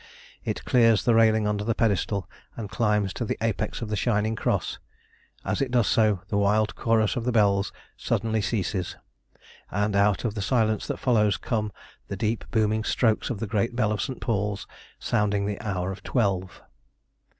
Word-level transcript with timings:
It 0.43 0.65
clears 0.65 1.05
the 1.05 1.13
railing 1.13 1.47
under 1.47 1.63
the 1.63 1.75
pedestal, 1.75 2.27
and 2.57 2.71
climbs 2.71 3.13
to 3.13 3.23
the 3.23 3.37
apex 3.39 3.83
of 3.83 3.89
the 3.89 3.95
shining 3.95 4.35
cross. 4.35 4.79
As 5.45 5.61
it 5.61 5.69
does 5.69 5.85
so 5.85 6.21
the 6.27 6.39
wild 6.39 6.75
chorus 6.75 7.15
of 7.15 7.23
the 7.23 7.31
bells 7.31 7.71
suddenly 7.97 8.41
ceases, 8.41 8.97
and 9.69 9.95
out 9.95 10.25
of 10.25 10.33
the 10.33 10.41
silence 10.41 10.87
that 10.87 10.97
follows 10.97 11.37
come 11.37 11.71
the 12.07 12.17
deep 12.17 12.45
booming 12.49 12.83
strokes 12.83 13.29
of 13.29 13.39
the 13.39 13.45
great 13.45 13.75
bell 13.75 13.91
of 13.91 14.01
St. 14.01 14.19
Paul's 14.19 14.65
sounding 14.97 15.45
the 15.45 15.61
hour 15.61 15.91
of 15.91 16.01
twelve. 16.01 16.63